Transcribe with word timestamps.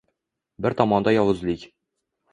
Bir 0.65 0.77
tomonda 0.79 1.15
yovuzlik 1.17 1.71